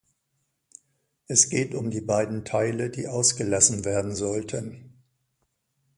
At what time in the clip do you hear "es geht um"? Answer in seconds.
1.27-1.91